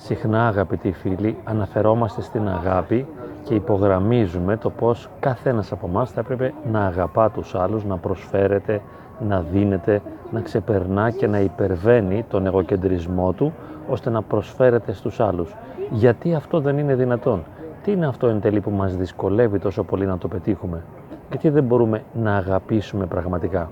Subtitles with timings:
[0.00, 3.06] Συχνά αγαπητοί φίλοι αναφερόμαστε στην αγάπη
[3.44, 8.80] και υπογραμμίζουμε το πως καθένας από εμά θα έπρεπε να αγαπά τους άλλους, να προσφέρεται,
[9.28, 13.52] να δίνεται, να ξεπερνά και να υπερβαίνει τον εγωκεντρισμό του
[13.88, 15.54] ώστε να προσφέρεται στους άλλους.
[15.90, 17.44] Γιατί αυτό δεν είναι δυνατόν;
[17.82, 20.82] Τι είναι αυτό εν τέλει που μας δυσκολεύει τόσο πολύ να το πετύχουμε;
[21.30, 23.70] Γιατί δεν μπορούμε να αγαπήσουμε πραγματικά;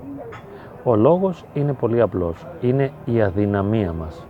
[0.84, 2.46] Ο λόγος είναι πολύ απλός.
[2.60, 4.26] Είναι η αδυναμία μας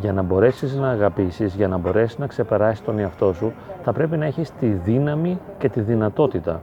[0.00, 4.16] για να μπορέσεις να αγαπήσεις, για να μπορέσεις να ξεπεράσεις τον εαυτό σου, θα πρέπει
[4.16, 6.62] να έχεις τη δύναμη και τη δυνατότητα.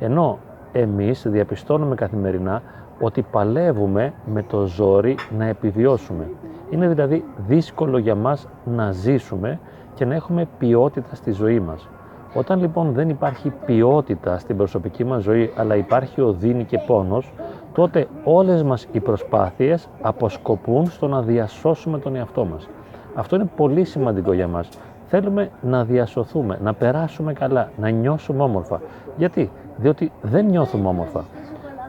[0.00, 0.38] Ενώ
[0.72, 2.62] εμείς διαπιστώνουμε καθημερινά
[3.00, 6.28] ότι παλεύουμε με το ζόρι να επιβιώσουμε.
[6.70, 9.58] Είναι δηλαδή δύσκολο για μας να ζήσουμε
[9.94, 11.88] και να έχουμε ποιότητα στη ζωή μας.
[12.34, 17.32] Όταν λοιπόν δεν υπάρχει ποιότητα στην προσωπική μας ζωή, αλλά υπάρχει οδύνη και πόνος,
[17.76, 22.68] τότε όλες μας οι προσπάθειες αποσκοπούν στο να διασώσουμε τον εαυτό μας.
[23.14, 24.68] Αυτό είναι πολύ σημαντικό για μας.
[25.06, 28.80] Θέλουμε να διασωθούμε, να περάσουμε καλά, να νιώσουμε όμορφα.
[29.16, 31.24] Γιατί; Διότι δεν νιώθουμε όμορφα.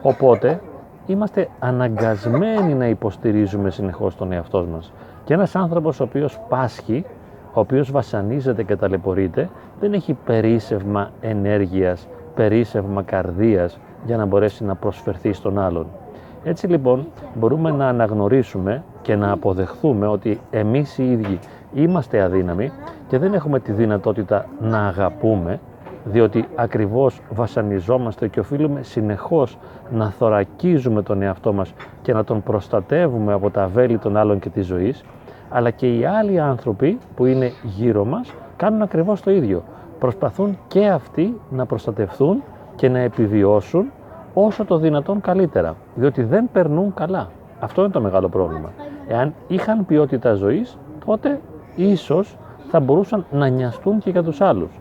[0.02, 0.60] Οπότε
[1.06, 4.92] είμαστε αναγκασμένοι να υποστηρίζουμε συνεχώς τον εαυτό μας.
[5.24, 7.04] Και ένας άνθρωπος ο οποίος πάσχει,
[7.52, 9.48] ο οποίος βασανίζεται και ταλαιπωρείται,
[9.80, 15.86] δεν έχει περίσευμα ενέργειας, περίσευμα καρδίας για να μπορέσει να προσφερθεί στον άλλον.
[16.44, 21.38] Έτσι λοιπόν μπορούμε να αναγνωρίσουμε και να αποδεχθούμε ότι εμείς οι ίδιοι
[21.74, 22.70] είμαστε αδύναμοι
[23.08, 25.60] και δεν έχουμε τη δυνατότητα να αγαπούμε
[26.04, 29.58] διότι ακριβώς βασανιζόμαστε και οφείλουμε συνεχώς
[29.90, 34.48] να θωρακίζουμε τον εαυτό μας και να τον προστατεύουμε από τα βέλη των άλλων και
[34.48, 35.04] της ζωής
[35.48, 39.62] αλλά και οι άλλοι άνθρωποι που είναι γύρω μας κάνουν ακριβώς το ίδιο.
[39.98, 42.42] Προσπαθούν και αυτοί να προστατευθούν
[42.78, 43.90] και να επιβιώσουν
[44.34, 47.30] όσο το δυνατόν καλύτερα, διότι δεν περνούν καλά.
[47.60, 48.70] Αυτό είναι το μεγάλο πρόβλημα.
[49.08, 51.40] Εάν είχαν ποιότητα ζωής, τότε
[51.76, 52.36] ίσως
[52.68, 54.80] θα μπορούσαν να νοιαστούν και για τους άλλους.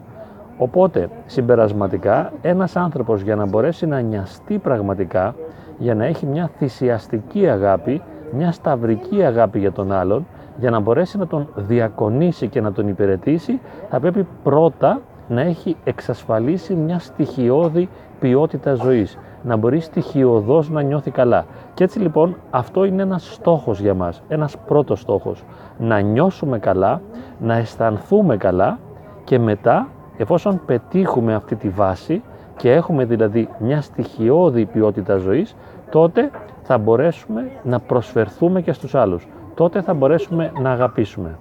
[0.58, 5.36] Οπότε, συμπερασματικά, ένας άνθρωπος για να μπορέσει να νοιαστεί πραγματικά,
[5.78, 10.26] για να έχει μια θυσιαστική αγάπη, μια σταυρική αγάπη για τον άλλον,
[10.60, 13.60] για να μπορέσει να τον διακονήσει και να τον υπηρετήσει,
[13.90, 17.90] θα πρέπει πρώτα να έχει εξασφαλίσει μια στοιχειώδη
[18.20, 21.46] ποιότητα ζωής, να μπορεί στοιχειοδός να νιώθει καλά.
[21.74, 25.44] Και έτσι λοιπόν αυτό είναι ένας στόχος για μας, ένας πρώτος στόχος.
[25.78, 27.02] Να νιώσουμε καλά,
[27.40, 28.80] να αισθανθούμε καλά
[29.24, 32.22] και μετά εφόσον πετύχουμε αυτή τη βάση
[32.56, 35.56] και έχουμε δηλαδή μια στοιχειώδη ποιότητα ζωής,
[35.90, 39.28] τότε θα μπορέσουμε να προσφερθούμε και στους άλλους.
[39.56, 41.38] Τότε θα μπορέσουμε να αγαπήσουμε.